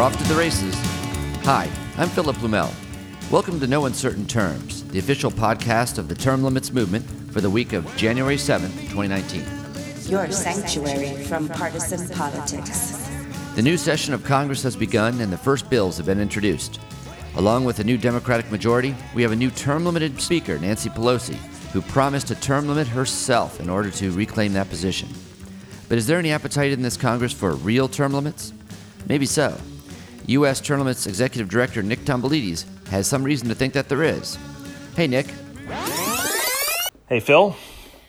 [0.00, 0.74] we're off to the races.
[1.44, 1.68] Hi,
[1.98, 2.72] I'm Philip Blumel.
[3.30, 7.50] Welcome to No Uncertain Terms, the official podcast of the Term Limits Movement for the
[7.50, 9.44] week of January 7th, 2019.
[10.10, 13.10] Your sanctuary from partisan politics.
[13.56, 16.80] The new session of Congress has begun and the first bills have been introduced.
[17.36, 21.36] Along with a new Democratic majority, we have a new term limited Speaker, Nancy Pelosi,
[21.72, 25.10] who promised to term limit herself in order to reclaim that position.
[25.90, 28.54] But is there any appetite in this Congress for real term limits?
[29.06, 29.60] Maybe so.
[30.26, 30.60] U.S.
[30.60, 34.38] Term Limits Executive Director Nick Tomboulides has some reason to think that there is.
[34.96, 35.26] Hey, Nick.
[37.08, 37.56] Hey, Phil.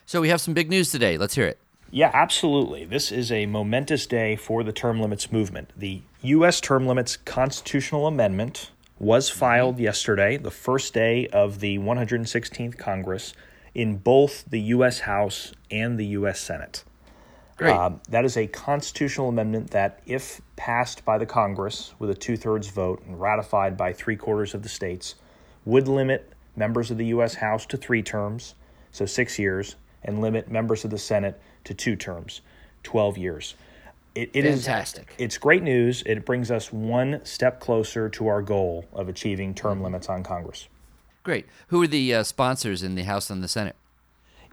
[0.05, 1.17] So we have some big news today.
[1.17, 1.57] Let's hear it.
[1.89, 2.85] Yeah, absolutely.
[2.85, 5.71] This is a momentous day for the term limits movement.
[5.75, 6.61] The U.S.
[6.61, 13.33] term limits constitutional amendment was filed yesterday, the first day of the 116th Congress,
[13.73, 15.01] in both the U.S.
[15.01, 16.39] House and the U.S.
[16.39, 16.83] Senate.
[17.57, 17.75] Great.
[17.75, 22.35] Uh, that is a constitutional amendment that, if passed by the Congress with a two
[22.37, 25.15] thirds vote and ratified by three quarters of the states,
[25.65, 27.35] would limit members of the U.S.
[27.35, 28.55] House to three terms,
[28.91, 32.41] so six years, and limit members of the Senate to two terms,
[32.83, 33.53] 12 years.
[34.15, 35.13] It, it is- Fantastic.
[35.17, 36.03] it's great news.
[36.05, 40.67] It brings us one step closer to our goal of achieving term limits on Congress.
[41.23, 41.45] Great.
[41.67, 43.75] Who are the uh, sponsors in the House and the Senate?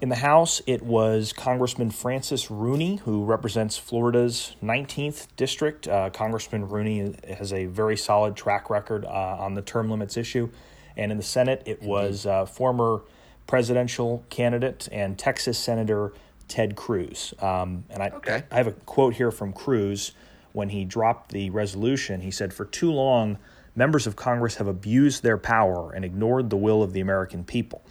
[0.00, 5.88] In the House, it was Congressman Francis Rooney, who represents Florida's 19th district.
[5.88, 10.50] Uh, Congressman Rooney has a very solid track record uh, on the term limits issue.
[10.96, 13.02] And in the Senate, it was uh, former
[13.48, 16.12] presidential candidate and Texas Senator
[16.46, 17.34] Ted Cruz.
[17.40, 18.44] Um, and I, Okay.
[18.52, 20.12] I have a quote here from Cruz
[20.52, 22.20] when he dropped the resolution.
[22.20, 23.36] He said, For too long,
[23.74, 27.82] members of Congress have abused their power and ignored the will of the American people.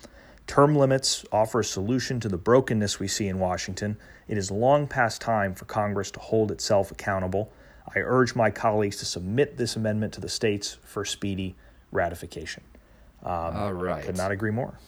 [0.47, 3.97] Term limits offer a solution to the brokenness we see in Washington.
[4.27, 7.51] It is long past time for Congress to hold itself accountable.
[7.93, 11.55] I urge my colleagues to submit this amendment to the states for speedy
[11.91, 12.63] ratification.
[13.23, 14.05] All right.
[14.05, 14.79] Could not agree more.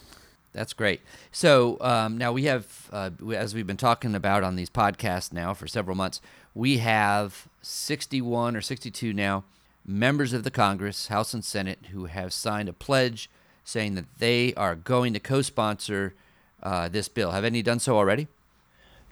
[0.52, 1.00] That's great.
[1.30, 5.54] So um, now we have, uh, as we've been talking about on these podcasts now
[5.54, 6.20] for several months,
[6.54, 9.44] we have 61 or 62 now
[9.86, 13.30] members of the Congress, House and Senate, who have signed a pledge
[13.64, 16.14] saying that they are going to co sponsor
[16.62, 17.30] uh, this bill.
[17.30, 18.28] Have any done so already?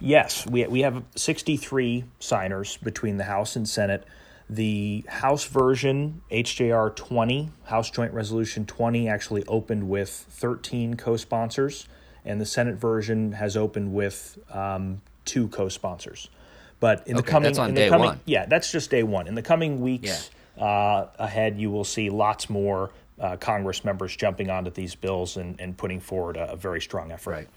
[0.01, 4.05] Yes, we, we have 63 signers between the House and Senate.
[4.51, 11.87] The House version, HJR 20, House Joint Resolution 20, actually opened with 13 co sponsors,
[12.25, 16.29] and the Senate version has opened with um, two co sponsors.
[16.81, 18.21] But in the Okay, coming, that's on in the coming, one.
[18.25, 19.27] yeah, that's just day one.
[19.27, 22.91] In the coming weeks uh, ahead, you will see lots more
[23.21, 27.13] uh, Congress members jumping onto these bills and, and putting forward a, a very strong
[27.13, 27.49] effort.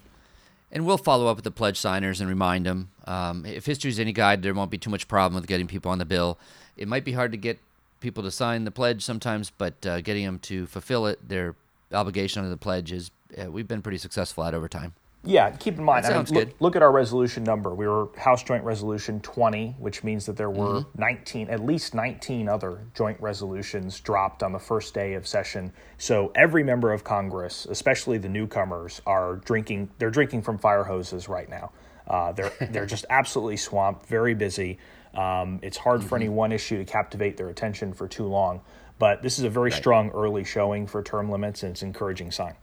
[0.72, 2.92] And we'll follow up with the pledge signers and remind them.
[3.06, 5.98] Um, if history's any guide, there won't be too much problem with getting people on
[5.98, 6.38] the bill.
[6.78, 7.60] It might be hard to get
[8.00, 11.56] people to sign the pledge sometimes, but uh, getting them to fulfill it, their
[11.94, 13.12] obligation under the pledge is
[13.42, 14.94] uh, we've been pretty successful at over time.
[15.24, 16.06] Yeah, keep in mind.
[16.08, 17.76] I mean, look, look at our resolution number.
[17.76, 21.00] We were House Joint Resolution 20, which means that there were Mm-hmm.
[21.00, 25.74] 19, at least 19 other joint resolutions dropped on the first day of session.
[26.00, 29.92] So every member of Congress, especially the newcomers, are drinking.
[30.00, 31.72] They're drinking from fire hoses right now.
[32.08, 34.80] Uh, they're they're just absolutely swamped, very busy.
[35.14, 36.36] Um, it's hard for any Mm-hmm.
[36.36, 38.62] one issue to captivate their attention for too long.
[38.98, 42.32] But this is a very strong early showing for term limits, and it's an encouraging
[42.32, 42.56] sign.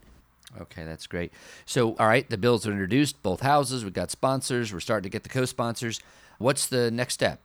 [0.61, 1.33] Okay, that's great.
[1.67, 3.85] So, all right, the bills are introduced, both houses.
[3.85, 4.73] We've got sponsors.
[4.73, 6.01] We're starting to get the co sponsors.
[6.39, 7.41] What's the next step?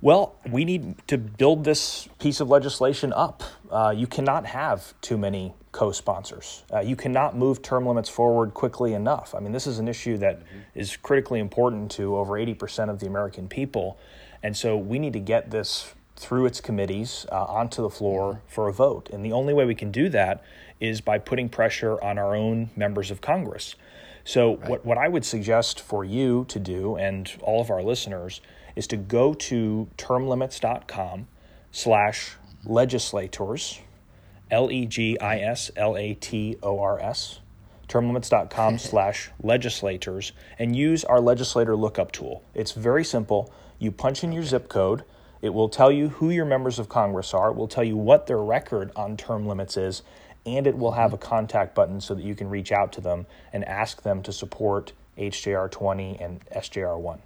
[0.00, 3.42] Well, we need to build this piece of legislation up.
[3.68, 6.62] Uh, you cannot have too many co sponsors.
[6.72, 9.34] Uh, you cannot move term limits forward quickly enough.
[9.34, 10.42] I mean, this is an issue that
[10.74, 13.98] is critically important to over 80% of the American people.
[14.42, 18.68] And so we need to get this through its committees uh, onto the floor for
[18.68, 19.08] a vote.
[19.12, 20.42] And the only way we can do that
[20.80, 23.76] is by putting pressure on our own members of Congress.
[24.24, 28.40] So, what, what I would suggest for you to do and all of our listeners
[28.76, 31.28] is to go to termlimits.com
[31.72, 33.80] slash legislators,
[34.50, 37.40] L E G I S L A T O R S,
[37.88, 42.44] termlimits.com slash legislators, and use our legislator lookup tool.
[42.54, 43.52] It's very simple.
[43.78, 45.04] You punch in your zip code,
[45.40, 48.26] it will tell you who your members of Congress are, it will tell you what
[48.26, 50.02] their record on term limits is,
[50.46, 53.26] and it will have a contact button so that you can reach out to them
[53.52, 57.18] and ask them to support HJR 20 and SJR 1.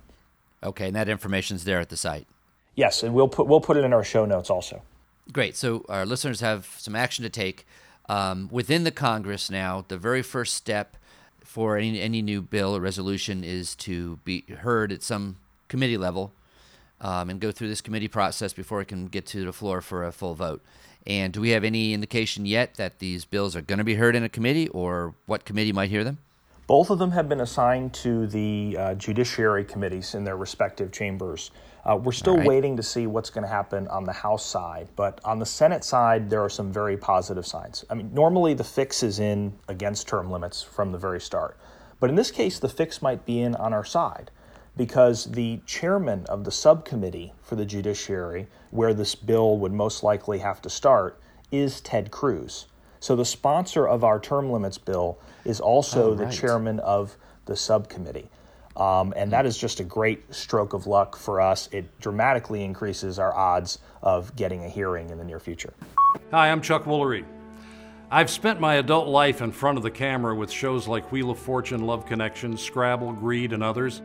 [0.64, 2.26] Okay, and that information's there at the site.
[2.74, 4.82] Yes, and we'll put we'll put it in our show notes also.
[5.30, 5.56] Great.
[5.56, 7.66] So our listeners have some action to take
[8.08, 9.84] um, within the Congress now.
[9.86, 10.96] The very first step
[11.44, 15.36] for any any new bill or resolution is to be heard at some
[15.68, 16.32] committee level.
[17.02, 20.04] Um, and go through this committee process before it can get to the floor for
[20.04, 20.62] a full vote.
[21.06, 24.14] And do we have any indication yet that these bills are going to be heard
[24.14, 26.18] in a committee or what committee might hear them?
[26.68, 31.50] Both of them have been assigned to the uh, judiciary committees in their respective chambers.
[31.84, 32.46] Uh, we're still right.
[32.46, 35.82] waiting to see what's going to happen on the House side, but on the Senate
[35.82, 37.84] side, there are some very positive signs.
[37.90, 41.58] I mean, normally the fix is in against term limits from the very start,
[41.98, 44.30] but in this case, the fix might be in on our side
[44.76, 50.38] because the chairman of the subcommittee for the judiciary, where this bill would most likely
[50.38, 51.20] have to start,
[51.50, 52.66] is Ted Cruz.
[53.00, 56.28] So the sponsor of our term limits bill is also oh, right.
[56.28, 57.16] the chairman of
[57.46, 58.30] the subcommittee.
[58.76, 61.68] Um, and that is just a great stroke of luck for us.
[61.72, 65.74] It dramatically increases our odds of getting a hearing in the near future.
[66.30, 67.24] Hi, I'm Chuck Woolery.
[68.10, 71.38] I've spent my adult life in front of the camera with shows like Wheel of
[71.38, 74.00] Fortune, Love Connection, Scrabble, Greed, and others.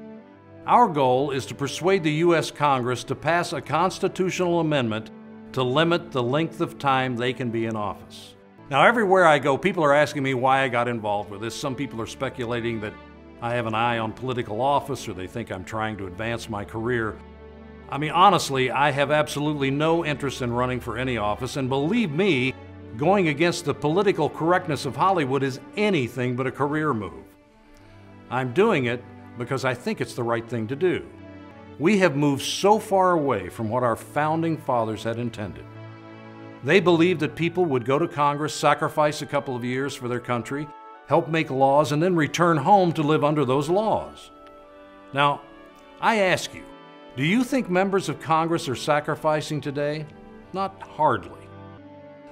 [0.67, 2.51] Our goal is to persuade the U.S.
[2.51, 5.11] Congress to pass a constitutional amendment
[5.53, 8.35] to limit the length of time they can be in office.
[8.69, 11.55] Now, everywhere I go, people are asking me why I got involved with this.
[11.55, 12.93] Some people are speculating that
[13.41, 16.65] I have an eye on political office or they think I'm trying to advance my
[16.65, 17.17] career.
[17.89, 22.11] I mean, honestly, I have absolutely no interest in running for any office, and believe
[22.11, 22.53] me,
[22.97, 27.23] going against the political correctness of Hollywood is anything but a career move.
[28.29, 29.01] I'm doing it
[29.37, 31.05] because I think it's the right thing to do.
[31.79, 35.65] We have moved so far away from what our founding fathers had intended.
[36.63, 40.19] They believed that people would go to Congress, sacrifice a couple of years for their
[40.19, 40.67] country,
[41.07, 44.31] help make laws, and then return home to live under those laws.
[45.13, 45.41] Now,
[46.01, 46.63] I ask you,
[47.15, 50.05] do you think members of Congress are sacrificing today?
[50.53, 51.47] Not hardly.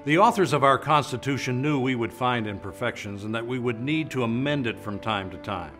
[0.05, 4.11] The authors of our Constitution knew we would find imperfections and that we would need
[4.11, 5.73] to amend it from time to time.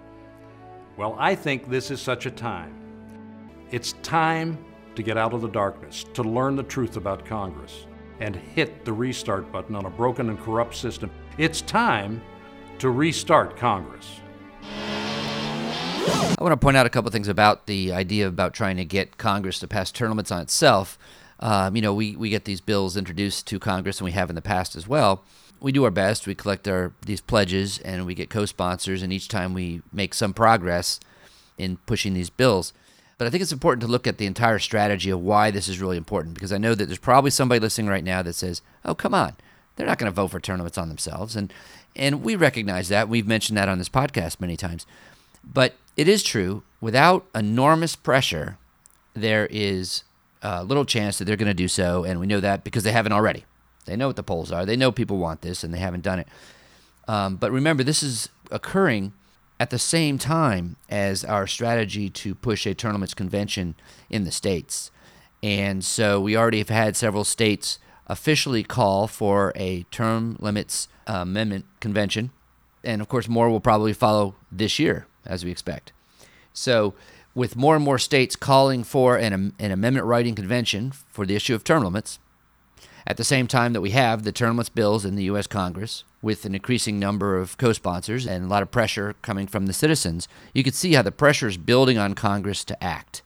[0.97, 2.73] Well, I think this is such a time.
[3.69, 4.57] It's time
[4.95, 7.85] to get out of the darkness, to learn the truth about Congress,
[8.21, 11.11] and hit the restart button on a broken and corrupt system.
[11.37, 12.21] It's time
[12.79, 14.21] to restart Congress.
[14.47, 19.17] I want to point out a couple things about the idea about trying to get
[19.17, 20.97] Congress to pass term limits on itself.
[21.41, 24.35] Um, you know, we, we get these bills introduced to Congress, and we have in
[24.35, 25.25] the past as well
[25.65, 26.27] we do our best.
[26.27, 30.31] We collect our these pledges and we get co-sponsors, and each time we make some
[30.31, 30.99] progress
[31.57, 32.71] in pushing these bills.
[33.17, 35.81] But I think it's important to look at the entire strategy of why this is
[35.81, 38.93] really important because I know that there's probably somebody listening right now that says, "Oh,
[38.93, 39.37] come on,
[39.75, 41.51] they're not going to vote for limits on themselves," and
[41.95, 43.09] and we recognize that.
[43.09, 44.85] We've mentioned that on this podcast many times.
[45.43, 46.61] But it is true.
[46.79, 48.59] Without enormous pressure,
[49.15, 50.03] there is
[50.43, 53.13] little chance that they're going to do so, and we know that because they haven't
[53.13, 53.45] already.
[53.85, 54.65] They know what the polls are.
[54.65, 56.27] They know people want this, and they haven't done it.
[57.07, 59.13] Um, but remember, this is occurring
[59.59, 63.75] at the same time as our strategy to push a limits convention
[64.09, 64.91] in the states.
[65.41, 71.17] And so we already have had several states officially call for a term limits uh,
[71.17, 72.31] amendment convention.
[72.83, 75.91] And of course, more will probably follow this year, as we expect.
[76.53, 76.93] So,
[77.33, 81.53] with more and more states calling for an, an amendment writing convention for the issue
[81.53, 82.17] of term limits,
[83.07, 85.47] at the same time that we have the term limits bills in the U.S.
[85.47, 89.67] Congress, with an increasing number of co sponsors and a lot of pressure coming from
[89.67, 93.21] the citizens, you can see how the pressure is building on Congress to act.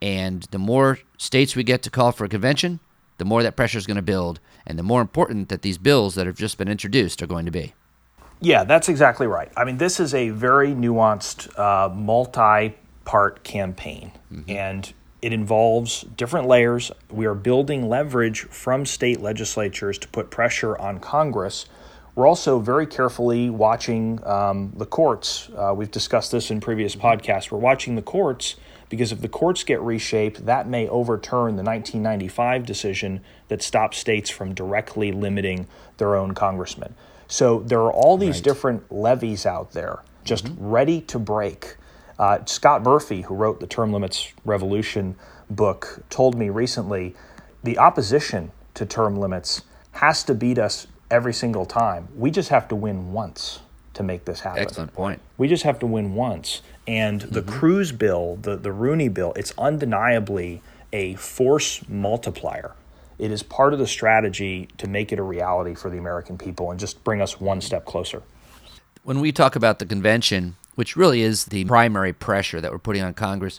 [0.00, 2.80] And the more states we get to call for a convention,
[3.18, 6.14] the more that pressure is going to build, and the more important that these bills
[6.14, 7.74] that have just been introduced are going to be.
[8.40, 9.50] Yeah, that's exactly right.
[9.56, 14.12] I mean, this is a very nuanced, uh, multi part campaign.
[14.32, 14.50] Mm-hmm.
[14.50, 16.92] And it involves different layers.
[17.10, 21.66] We are building leverage from state legislatures to put pressure on Congress.
[22.14, 25.50] We're also very carefully watching um, the courts.
[25.56, 27.50] Uh, we've discussed this in previous podcasts.
[27.50, 28.56] We're watching the courts
[28.88, 34.30] because if the courts get reshaped, that may overturn the 1995 decision that stopped states
[34.30, 35.66] from directly limiting
[35.98, 36.94] their own congressmen.
[37.28, 38.44] So there are all these right.
[38.44, 40.66] different levees out there just mm-hmm.
[40.66, 41.76] ready to break.
[42.18, 45.16] Uh, Scott Murphy, who wrote the Term Limits Revolution
[45.48, 47.14] book, told me recently
[47.62, 52.08] the opposition to term limits has to beat us every single time.
[52.16, 53.60] We just have to win once
[53.94, 54.62] to make this happen.
[54.62, 55.20] Excellent point.
[55.36, 56.62] We just have to win once.
[56.86, 57.58] And the mm-hmm.
[57.58, 62.74] Cruz bill, the, the Rooney bill, it's undeniably a force multiplier.
[63.18, 66.70] It is part of the strategy to make it a reality for the American people
[66.70, 68.22] and just bring us one step closer.
[69.02, 73.02] When we talk about the convention, which really is the primary pressure that we're putting
[73.02, 73.58] on Congress.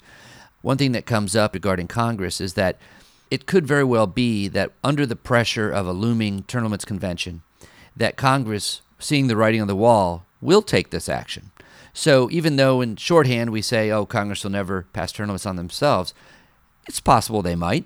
[0.62, 2.78] One thing that comes up regarding Congress is that
[3.30, 7.42] it could very well be that under the pressure of a looming term limits convention,
[7.94, 11.52] that Congress, seeing the writing on the wall, will take this action.
[11.92, 15.58] So even though in shorthand we say, oh, Congress will never pass term limits on
[15.58, 16.14] themselves,
[16.88, 17.84] It's possible they might,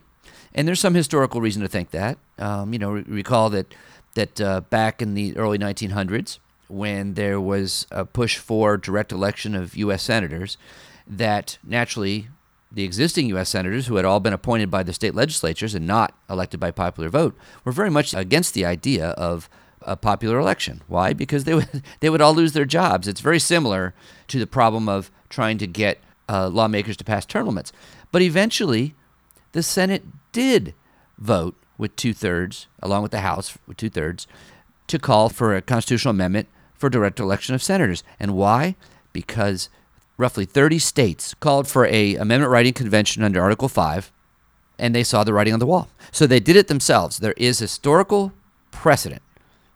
[0.54, 2.20] and there's some historical reason to think that.
[2.38, 3.74] Um, you know, re- recall that
[4.14, 6.38] that uh, back in the early 1900s,
[6.74, 10.02] when there was a push for direct election of U.S.
[10.02, 10.58] senators,
[11.06, 12.28] that naturally
[12.72, 13.50] the existing U.S.
[13.50, 17.10] senators, who had all been appointed by the state legislatures and not elected by popular
[17.10, 19.48] vote, were very much against the idea of
[19.84, 20.82] a popular election.
[20.88, 21.14] Why?
[21.14, 23.08] Because they would they would all lose their jobs.
[23.08, 23.94] It's very similar
[24.30, 27.72] to the problem of trying to get uh, lawmakers to pass term limits.
[28.12, 28.96] But eventually,
[29.52, 30.74] the Senate did
[31.20, 34.26] vote with two thirds, along with the House with two thirds,
[34.88, 36.48] to call for a constitutional amendment
[36.84, 38.04] for direct election of senators.
[38.20, 38.76] And why?
[39.14, 39.70] Because
[40.18, 44.12] roughly 30 states called for a amendment writing convention under Article 5
[44.78, 45.88] and they saw the writing on the wall.
[46.12, 47.20] So they did it themselves.
[47.20, 48.34] There is historical
[48.72, 49.22] precedent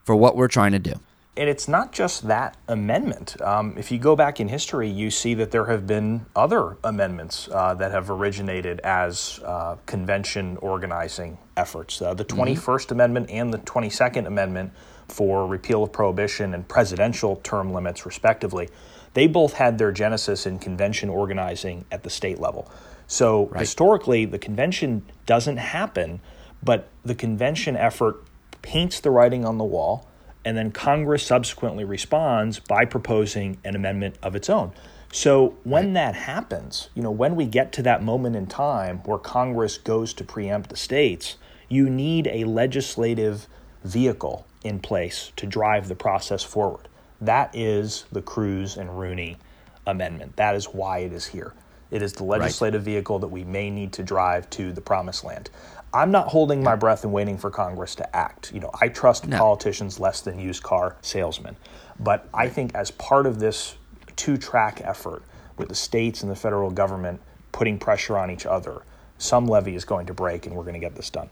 [0.03, 0.95] for what we're trying to do.
[1.37, 3.39] And it's not just that amendment.
[3.41, 7.47] Um, if you go back in history, you see that there have been other amendments
[7.53, 12.01] uh, that have originated as uh, convention organizing efforts.
[12.01, 12.93] Uh, the 21st mm-hmm.
[12.95, 14.73] Amendment and the 22nd Amendment
[15.07, 18.69] for repeal of prohibition and presidential term limits, respectively,
[19.13, 22.69] they both had their genesis in convention organizing at the state level.
[23.07, 23.59] So right.
[23.61, 26.19] historically, the convention doesn't happen,
[26.61, 28.23] but the convention effort
[28.61, 30.07] paints the writing on the wall,
[30.43, 34.73] and then Congress subsequently responds by proposing an amendment of its own.
[35.11, 39.17] So when that happens, you know, when we get to that moment in time where
[39.17, 41.37] Congress goes to preempt the states,
[41.69, 43.47] you need a legislative
[43.83, 46.87] vehicle in place to drive the process forward.
[47.21, 49.37] That is the Cruz and Rooney
[49.85, 50.35] amendment.
[50.35, 51.53] That is why it is here.
[51.89, 52.93] It is the legislative right.
[52.93, 55.49] vehicle that we may need to drive to the promised land.
[55.93, 58.53] I'm not holding my breath and waiting for Congress to act.
[58.53, 59.37] You know, I trust no.
[59.37, 61.55] politicians less than used car salesmen.
[61.99, 63.77] But I think as part of this
[64.17, 65.23] two-track effort
[65.57, 67.21] with the states and the federal government
[67.53, 68.81] putting pressure on each other,
[69.17, 71.29] some levee is going to break and we're going to get this done.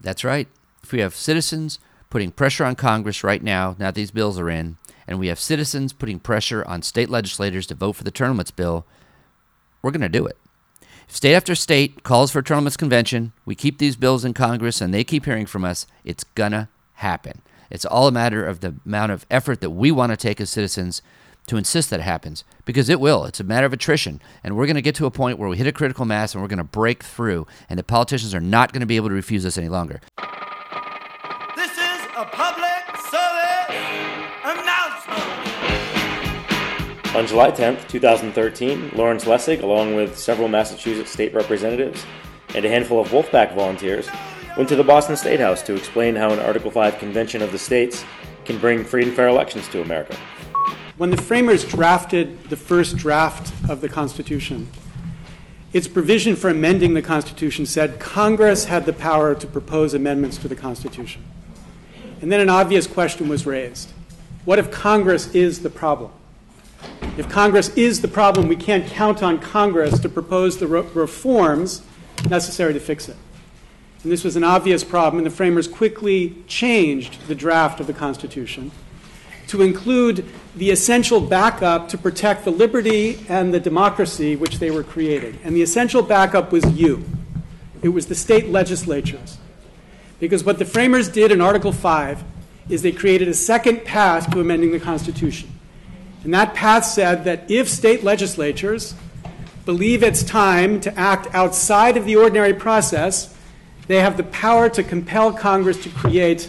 [0.00, 0.48] That's right.
[0.84, 1.78] If we have citizens
[2.10, 4.76] putting pressure on Congress right now, now these bills are in,
[5.08, 8.84] and we have citizens putting pressure on state legislators to vote for the limits bill,
[9.80, 10.36] we're going to do it.
[11.08, 14.82] If state after state calls for a limits convention, we keep these bills in Congress
[14.82, 17.40] and they keep hearing from us, it's going to happen.
[17.70, 20.50] It's all a matter of the amount of effort that we want to take as
[20.50, 21.00] citizens
[21.46, 23.24] to insist that it happens because it will.
[23.24, 24.20] It's a matter of attrition.
[24.42, 26.42] And we're going to get to a point where we hit a critical mass and
[26.42, 29.14] we're going to break through, and the politicians are not going to be able to
[29.14, 30.02] refuse us any longer.
[37.14, 42.04] On July 10th, 2013, Lawrence Lessig, along with several Massachusetts state representatives
[42.56, 44.08] and a handful of Wolf PAC volunteers,
[44.56, 47.58] went to the Boston State House to explain how an Article 5 convention of the
[47.58, 48.04] states
[48.44, 50.16] can bring free and fair elections to America.
[50.96, 54.68] When the framers drafted the first draft of the Constitution,
[55.72, 60.48] its provision for amending the Constitution said Congress had the power to propose amendments to
[60.48, 61.22] the Constitution.
[62.20, 63.92] And then an obvious question was raised
[64.44, 66.10] What if Congress is the problem?
[67.16, 71.82] If Congress is the problem, we can't count on Congress to propose the re- reforms
[72.28, 73.16] necessary to fix it.
[74.02, 77.92] And this was an obvious problem, and the framers quickly changed the draft of the
[77.92, 78.70] Constitution
[79.46, 80.24] to include
[80.56, 85.38] the essential backup to protect the liberty and the democracy which they were creating.
[85.44, 87.04] And the essential backup was you,
[87.82, 89.38] it was the state legislatures.
[90.20, 92.24] Because what the framers did in Article 5
[92.68, 95.50] is they created a second path to amending the Constitution.
[96.24, 98.94] And that path said that if state legislatures
[99.64, 103.34] believe it's time to act outside of the ordinary process,
[103.86, 106.48] they have the power to compel Congress to create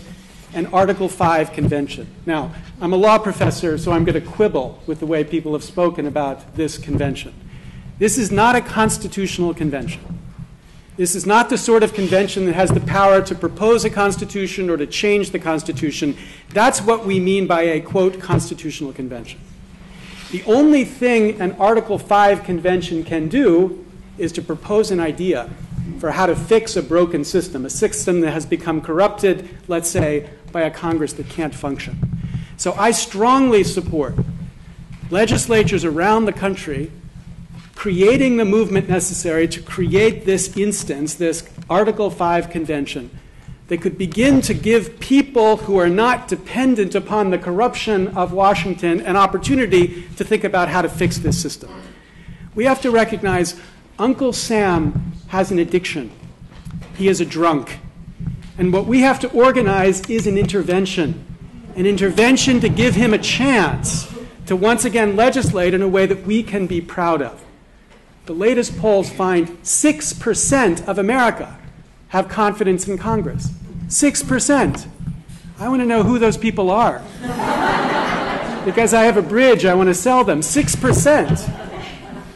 [0.53, 2.08] an Article 5 convention.
[2.25, 5.63] Now, I'm a law professor, so I'm going to quibble with the way people have
[5.63, 7.34] spoken about this convention.
[8.00, 10.01] This is not a constitutional convention.
[10.96, 14.70] This is not the sort of convention that has the power to propose a constitution
[14.70, 16.15] or to change the constitution.
[16.50, 19.41] That's what we mean by a, quote, constitutional convention.
[20.32, 23.86] The only thing an Article 5 convention can do
[24.17, 25.50] is to propose an idea
[26.00, 30.29] for how to fix a broken system, a system that has become corrupted, let's say,
[30.51, 32.00] by a Congress that can't function.
[32.58, 34.15] So I strongly support
[35.10, 36.91] legislatures around the country
[37.75, 43.12] creating the movement necessary to create this instance, this Article 5 convention,
[43.67, 49.01] that could begin to give people who are not dependent upon the corruption of Washington
[49.01, 51.72] an opportunity to think about how to fix this system.
[52.53, 53.60] We have to recognize
[53.98, 56.12] Uncle Sam has an addiction.
[56.95, 57.79] He is a drunk.
[58.57, 61.25] And what we have to organize is an intervention,
[61.75, 64.13] an intervention to give him a chance
[64.45, 67.43] to once again legislate in a way that we can be proud of.
[68.27, 71.60] The latest polls find 6% of America
[72.15, 73.50] have confidence in Congress.
[73.88, 74.88] 6%.
[75.60, 77.03] I want to know who those people are.
[78.63, 80.39] because I have a bridge, I want to sell them.
[80.39, 81.50] 6%.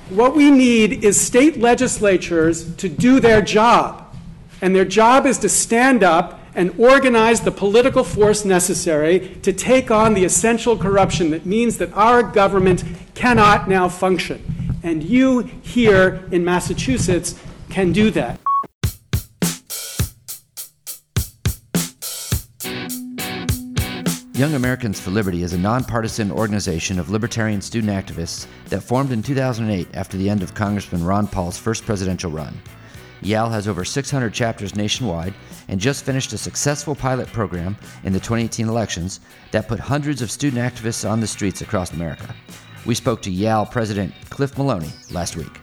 [0.09, 4.13] What we need is state legislatures to do their job.
[4.61, 9.89] And their job is to stand up and organize the political force necessary to take
[9.89, 12.83] on the essential corruption that means that our government
[13.15, 14.43] cannot now function.
[14.83, 18.41] And you here in Massachusetts can do that.
[24.39, 29.21] Young Americans for Liberty is a nonpartisan organization of libertarian student activists that formed in
[29.21, 32.57] 2008 after the end of Congressman Ron Paul's first presidential run.
[33.21, 35.33] YAL has over 600 chapters nationwide
[35.67, 39.19] and just finished a successful pilot program in the 2018 elections
[39.51, 42.33] that put hundreds of student activists on the streets across America.
[42.85, 45.59] We spoke to YAL President Cliff Maloney last week.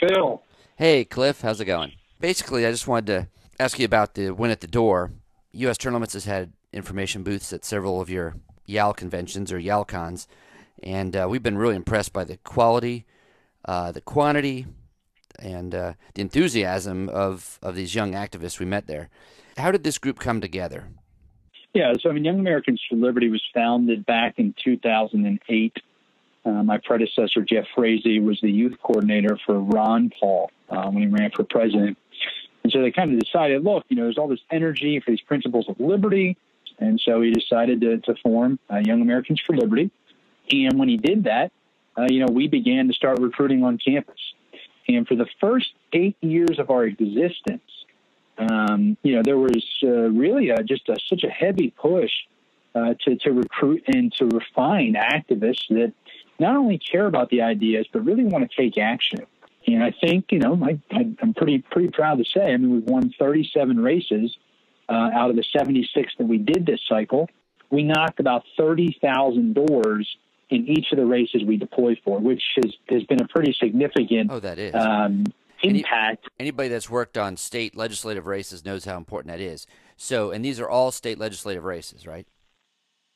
[0.00, 0.42] Phil.
[0.74, 1.92] Hey, Cliff, how's it going?
[2.18, 3.28] Basically, I just wanted to
[3.60, 5.12] ask you about the win at the door.
[5.52, 5.78] U.S.
[5.78, 8.34] Term Limits has had information booths at several of your
[8.66, 10.26] YAL conventions or YALCons,
[10.82, 13.06] and uh, we've been really impressed by the quality,
[13.64, 14.66] uh, the quantity,
[15.38, 19.08] and uh, the enthusiasm of, of these young activists we met there.
[19.56, 20.88] How did this group come together?
[21.74, 25.76] Yeah, so I mean, Young Americans for Liberty was founded back in 2008.
[26.44, 31.08] Uh, my predecessor, Jeff Frazee, was the youth coordinator for Ron Paul uh, when he
[31.08, 31.98] ran for president.
[32.62, 35.20] And so they kind of decided, look, you know, there's all this energy for these
[35.22, 36.36] principles of liberty.
[36.78, 39.90] And so he decided to, to form uh, Young Americans for Liberty.
[40.50, 41.52] And when he did that,
[41.96, 44.18] uh, you know, we began to start recruiting on campus.
[44.88, 47.62] And for the first eight years of our existence,
[48.36, 52.10] um, you know, there was uh, really a, just a, such a heavy push
[52.74, 55.92] uh, to, to recruit and to refine activists that
[56.38, 59.20] not only care about the ideas, but really want to take action.
[59.66, 60.78] And I think, you know, I,
[61.22, 64.36] am pretty pretty proud to say, I mean, we've won 37 races
[64.88, 67.28] uh, out of the 76 that we did this cycle.
[67.70, 70.08] We knocked about 30,000 doors
[70.50, 74.30] in each of the races we deployed for, which has, has been a pretty significant
[74.30, 74.74] oh, that is.
[74.74, 75.24] Um,
[75.62, 76.28] impact.
[76.38, 79.66] Any, anybody that's worked on state legislative races knows how important that is.
[79.96, 82.26] So, and these are all state legislative races, right?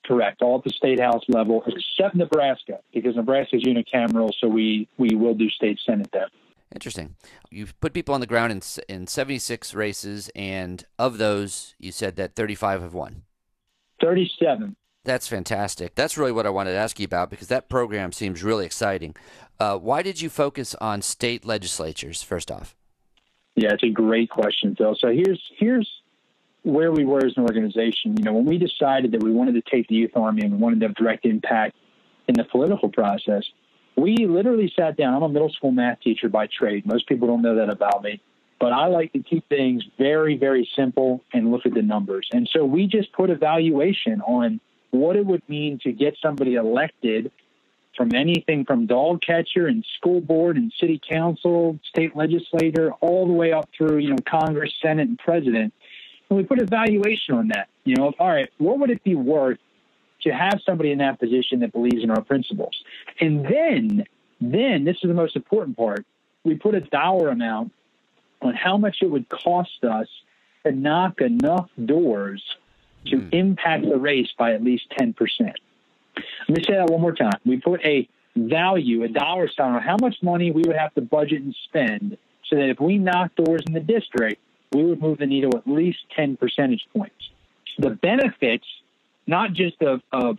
[0.07, 4.89] Correct, all at the state house level, except Nebraska, because Nebraska is unicameral, so we,
[4.97, 6.29] we will do state senate there.
[6.75, 7.17] Interesting.
[7.51, 8.61] You've put people on the ground in
[8.95, 13.23] in 76 races, and of those, you said that 35 have won.
[14.03, 14.77] 37.
[15.05, 15.95] That's fantastic.
[15.95, 19.17] That's really what I wanted to ask you about because that program seems really exciting.
[19.59, 22.77] Uh, why did you focus on state legislatures first off?
[23.57, 24.97] Yeah, it's a great question, Phil.
[25.01, 25.89] So here's here's
[26.63, 28.17] where we were as an organization.
[28.19, 30.59] You know, when we decided that we wanted to take the youth army and we
[30.59, 31.75] wanted to have direct impact
[32.29, 33.45] in the political process,
[34.01, 35.15] we literally sat down.
[35.15, 36.87] I'm a middle school math teacher by trade.
[36.87, 38.21] Most people don't know that about me.
[38.61, 42.29] But I like to keep things very, very simple and look at the numbers.
[42.33, 46.55] And so we just put a valuation on what it would mean to get somebody
[46.55, 47.31] elected
[47.97, 53.33] from anything from dog catcher and school board and city council, state legislator, all the
[53.33, 55.73] way up through, you know, Congress, Senate, and president.
[56.29, 57.69] And we put a valuation on that.
[57.85, 59.59] You know, all right, what would it be worth
[60.23, 62.83] to have somebody in that position that believes in our principles?
[63.21, 64.05] And then,
[64.41, 66.05] then this is the most important part.
[66.45, 67.73] We put a dollar amount
[68.41, 70.09] on how much it would cost us
[70.65, 72.43] to knock enough doors
[73.07, 73.29] to mm.
[73.33, 75.15] impact the race by at least 10%.
[75.39, 75.55] Let
[76.49, 77.39] me say that one more time.
[77.45, 81.01] We put a value, a dollar sign on how much money we would have to
[81.01, 84.41] budget and spend so that if we knock doors in the district,
[84.73, 87.31] we would move the needle at least 10 percentage points.
[87.79, 88.67] The benefits,
[89.29, 90.39] not just of, of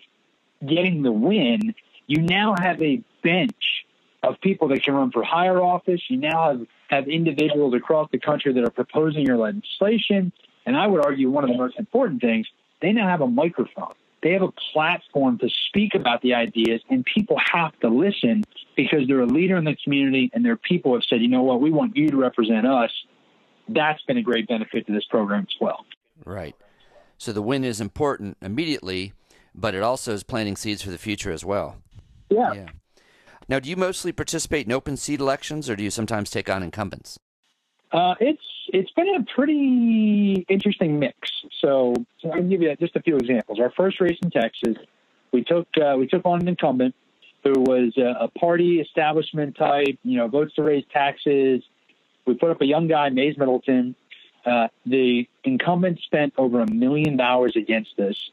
[0.68, 1.74] getting the win,
[2.08, 3.86] you now have a bench
[4.24, 6.02] of people that can run for higher office.
[6.10, 10.34] You now have, have individuals across the country that are proposing your legislation.
[10.66, 12.48] And I would argue one of the most important things,
[12.82, 13.94] they now have a microphone.
[14.22, 18.44] They have a platform to speak about the ideas, and people have to listen
[18.76, 21.62] because they're a leader in the community and their people have said, you know what,
[21.62, 22.92] we want you to represent us.
[23.70, 25.86] That's been a great benefit to this program as well.
[26.26, 26.56] Right.
[27.20, 29.12] So the win is important immediately,
[29.54, 31.76] but it also is planting seeds for the future as well.
[32.30, 32.54] Yeah.
[32.54, 32.70] Yeah.
[33.50, 36.64] Now, do you mostly participate in open seat elections, or do you sometimes take on
[36.64, 37.20] incumbents?
[37.92, 41.18] Uh, it's it's been a pretty interesting mix.
[41.60, 43.60] So, so I can give you just a few examples.
[43.60, 44.78] Our first race in Texas,
[45.34, 46.96] we took uh, we took on an incumbent
[47.44, 51.64] who was a, a party establishment type, you know, votes to raise taxes.
[52.26, 53.96] We put up a young guy, Mayes Middleton.
[54.50, 58.32] Uh, the incumbent spent over a million dollars against us,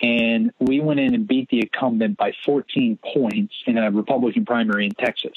[0.00, 4.86] and we went in and beat the incumbent by 14 points in a Republican primary
[4.86, 5.36] in Texas.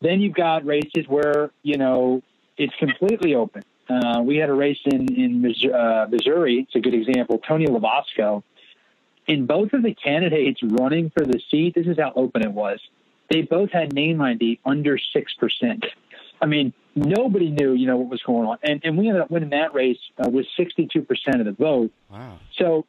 [0.00, 2.22] Then you've got races where you know
[2.56, 3.62] it's completely open.
[3.88, 6.66] Uh, we had a race in in uh, Missouri.
[6.66, 7.38] It's a good example.
[7.46, 8.42] Tony Lovasco.
[9.26, 12.78] In both of the candidates running for the seat, this is how open it was.
[13.28, 15.84] They both had name ID under six percent.
[16.40, 19.30] I mean, nobody knew, you know, what was going on, and and we ended up
[19.30, 21.92] winning that race uh, with sixty two percent of the vote.
[22.10, 22.38] Wow.
[22.58, 22.86] So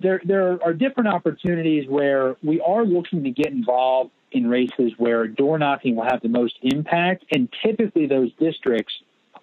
[0.00, 5.26] there there are different opportunities where we are looking to get involved in races where
[5.26, 8.92] door knocking will have the most impact, and typically those districts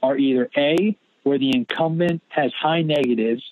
[0.04, 3.44] are either A, where the incumbent has high negatives,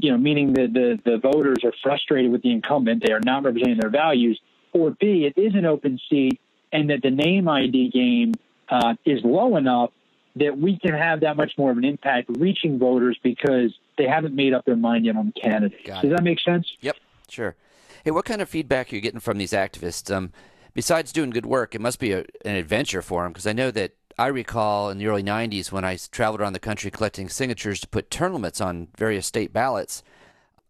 [0.00, 3.44] you know, meaning that the, the voters are frustrated with the incumbent, they are not
[3.44, 4.38] representing their values,
[4.74, 6.38] or B, it is an open seat
[6.72, 8.34] and that the name ID game
[8.68, 9.90] uh, is low enough
[10.36, 14.34] that we can have that much more of an impact reaching voters because they haven't
[14.34, 15.84] made up their mind yet on the candidate.
[15.84, 16.16] Got Does it.
[16.16, 16.66] that make sense?
[16.80, 16.96] Yep,
[17.28, 17.54] sure.
[18.04, 20.14] Hey, what kind of feedback are you getting from these activists?
[20.14, 20.32] Um,
[20.74, 23.70] besides doing good work, it must be a, an adventure for them because I know
[23.70, 27.80] that I recall in the early 90s when I traveled around the country collecting signatures
[27.80, 30.02] to put term limits on various state ballots.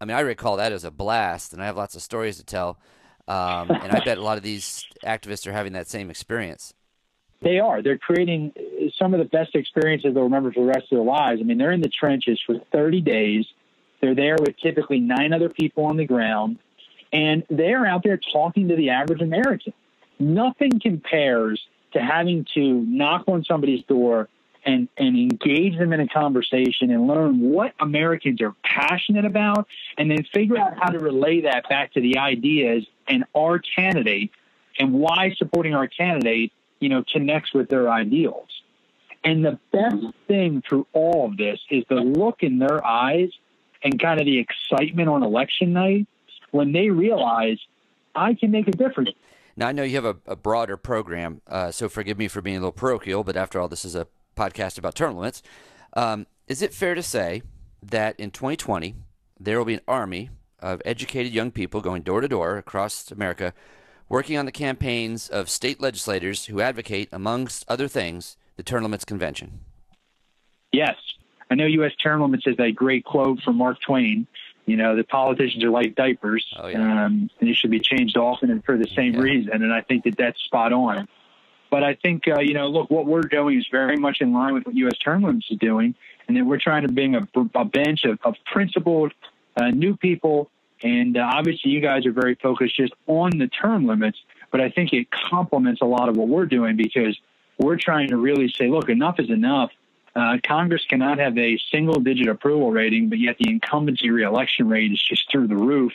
[0.00, 2.44] I mean, I recall that as a blast, and I have lots of stories to
[2.44, 2.78] tell.
[3.26, 6.74] Um, and I bet a lot of these activists are having that same experience.
[7.42, 7.82] They are.
[7.82, 8.52] They're creating
[8.98, 11.40] some of the best experiences they'll remember for the rest of their lives.
[11.40, 13.46] I mean, they're in the trenches for 30 days.
[14.00, 16.58] They're there with typically nine other people on the ground,
[17.12, 19.72] and they're out there talking to the average American.
[20.18, 21.60] Nothing compares
[21.92, 24.28] to having to knock on somebody's door
[24.64, 29.66] and, and engage them in a conversation and learn what Americans are passionate about,
[29.98, 34.30] and then figure out how to relay that back to the ideas and our candidate
[34.78, 36.52] and why supporting our candidate,
[36.84, 38.48] you know, connects with their ideals.
[39.24, 43.30] And the best thing through all of this is the look in their eyes
[43.82, 46.06] and kind of the excitement on election night
[46.50, 47.56] when they realize
[48.14, 49.08] I can make a difference.
[49.56, 52.58] Now, I know you have a, a broader program, uh, so forgive me for being
[52.58, 55.42] a little parochial, but after all, this is a podcast about term limits.
[55.94, 57.40] Um, is it fair to say
[57.82, 58.94] that in 2020,
[59.40, 63.54] there will be an army of educated young people going door to door across America
[64.08, 69.04] working on the campaigns of state legislators who advocate, amongst other things, the Term Limits
[69.04, 69.60] Convention?
[70.72, 70.96] Yes.
[71.50, 71.92] I know U.S.
[72.02, 74.26] Term Limits is a great quote from Mark Twain.
[74.66, 77.04] You know, the politicians are like diapers, Oh, yeah.
[77.04, 79.20] um, and they should be changed often and for the same Yeah.
[79.20, 79.52] reason.
[79.62, 81.06] And I think that that's spot on.
[81.70, 84.54] But I think, uh, you know, look, what we're doing is very much in line
[84.54, 84.96] with what U.S.
[84.98, 85.94] Term Limits is doing,
[86.28, 89.12] and that we're trying to bring a, a bench of, of principled
[89.56, 90.50] uh, new people.
[90.84, 94.18] And uh, obviously, you guys are very focused just on the term limits,
[94.52, 97.18] but I think it complements a lot of what we're doing because
[97.58, 99.70] we're trying to really say, look, enough is enough.
[100.14, 104.92] Uh, Congress cannot have a single digit approval rating, but yet the incumbency reelection rate
[104.92, 105.92] is just through the roof.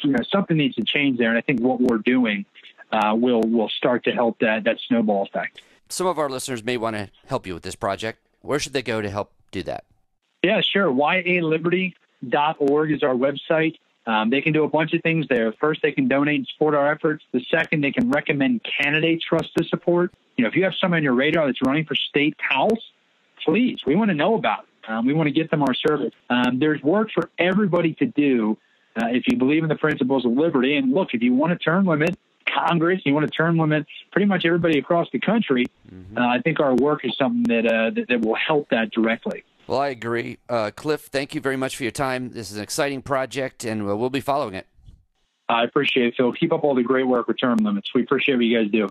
[0.00, 1.28] You know, something needs to change there.
[1.28, 2.46] And I think what we're doing
[2.90, 5.60] uh, will will start to help that that snowball effect.
[5.90, 8.20] Some of our listeners may want to help you with this project.
[8.40, 9.84] Where should they go to help do that?
[10.42, 10.90] Yeah, sure.
[10.90, 13.76] YALiberty.org is our website.
[14.06, 15.52] Um, they can do a bunch of things there.
[15.60, 17.24] First, they can donate and support our efforts.
[17.32, 20.12] The second, they can recommend candidates for us to support.
[20.36, 22.80] You know, if you have someone on your radar that's running for state house,
[23.44, 24.90] please, we want to know about it.
[24.90, 26.14] Um, we want to get them our service.
[26.30, 28.56] Um, there's work for everybody to do
[28.96, 30.76] uh, if you believe in the principles of liberty.
[30.76, 34.26] And look, if you want a term limit, Congress, you want a term limit, pretty
[34.26, 35.66] much everybody across the country.
[36.16, 39.44] Uh, I think our work is something that, uh, that that will help that directly.
[39.70, 40.38] Well, I agree.
[40.48, 42.30] Uh, Cliff, thank you very much for your time.
[42.30, 44.66] This is an exciting project, and uh, we'll be following it.
[45.48, 46.32] I appreciate it, Phil.
[46.32, 47.94] Keep up all the great work with term limits.
[47.94, 48.88] We appreciate what you guys do.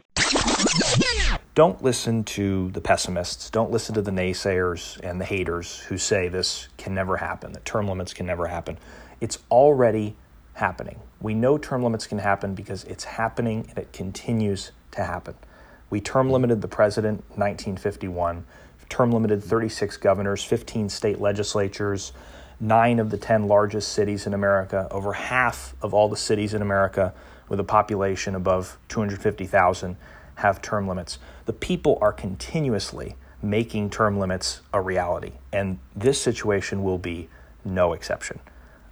[1.54, 3.50] Don't listen to the pessimists.
[3.50, 7.66] Don't listen to the naysayers and the haters who say this can never happen, that
[7.66, 8.78] term limits can never happen.
[9.20, 10.16] It's already
[10.54, 11.02] happening.
[11.20, 15.36] We know term limits can happen because it's happening and it continues to happen.
[15.90, 18.46] We term limited the president in 1951,
[18.90, 22.12] term limited 36 governors, 15 state legislatures,
[22.60, 26.62] nine of the 10 largest cities in America, over half of all the cities in
[26.62, 27.14] America
[27.48, 29.96] with a population above 250,000
[30.36, 31.20] have term limits.
[31.46, 37.30] The people are continuously making term limits a reality, and this situation will be
[37.64, 38.40] no exception.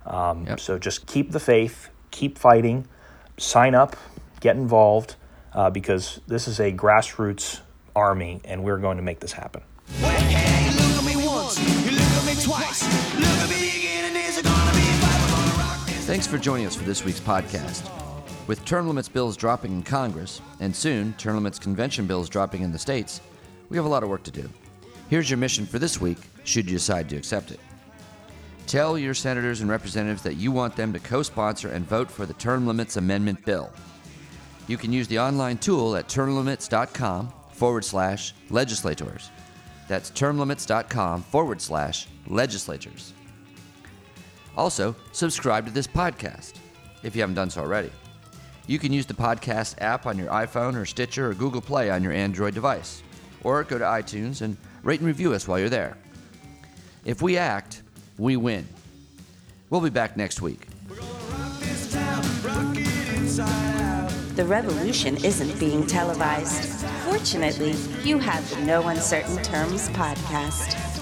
[0.06, 0.60] Um, Yep.
[0.60, 2.88] So just keep the faith, keep fighting,
[3.38, 3.96] sign up,
[4.40, 5.16] get involved,
[5.54, 7.62] uh, because this is a grassroots
[7.96, 9.62] army, and we're going to make this happen.
[16.08, 17.90] Thanks for joining us for this week's podcast.
[18.48, 22.72] With term limits bills dropping in Congress, and soon term limits convention bills dropping in
[22.72, 23.22] the states,
[23.70, 24.50] we have a lot of work to do.
[25.10, 27.60] Here's your mission for this week, should you decide to accept it.
[28.68, 32.26] Tell your senators and representatives that you want them to co sponsor and vote for
[32.26, 33.72] the Term Limits Amendment Bill.
[34.68, 39.30] You can use the online tool at termlimits.com forward slash legislators.
[39.88, 43.14] That's termlimits.com forward slash legislatures.
[44.58, 46.54] Also, subscribe to this podcast
[47.04, 47.92] if you haven't done so already.
[48.66, 52.04] You can use the podcast app on your iPhone or Stitcher or Google Play on
[52.04, 53.02] your Android device.
[53.44, 55.98] Or go to iTunes and rate and review us while you're there.
[57.06, 57.84] If we act,
[58.18, 58.68] we win.
[59.70, 60.68] We'll be back next week.
[64.38, 66.86] The revolution isn't being televised.
[67.08, 67.72] Fortunately,
[68.08, 70.97] you have the No Uncertain Terms podcast.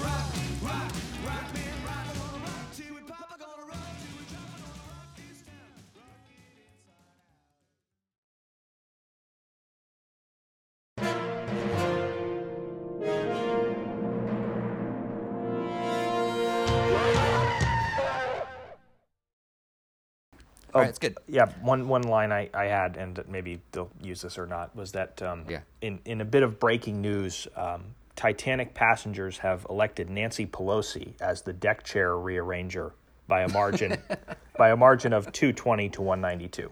[20.76, 21.18] All right, it's good.
[21.28, 24.92] Yeah, one one line I, I had, and maybe they'll use this or not, was
[24.92, 25.62] that um, Yeah.
[25.82, 31.42] in in a bit of breaking news, um, Titanic passengers have elected Nancy Pelosi as
[31.44, 32.92] the deck chair rearranger
[33.28, 33.98] by a margin
[34.58, 36.70] by a margin of two twenty to one ninety two.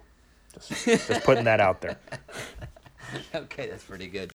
[0.53, 1.97] Just just putting that out there.
[3.35, 4.31] Okay, that's pretty good.